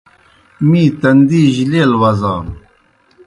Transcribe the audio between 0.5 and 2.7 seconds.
می تندی جیْ لیل وزانوْ۔